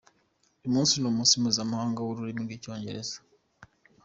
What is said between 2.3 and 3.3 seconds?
rw’icyongereza.